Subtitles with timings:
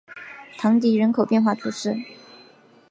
[0.57, 1.95] 唐迪人口变化图示